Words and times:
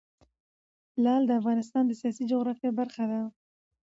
لعل 1.03 1.23
د 1.27 1.31
افغانستان 1.41 1.83
د 1.87 1.91
سیاسي 2.01 2.23
جغرافیه 2.31 2.71
برخه 2.79 3.03
ده. 3.11 3.21